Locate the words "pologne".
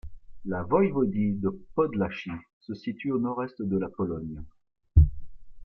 3.87-4.41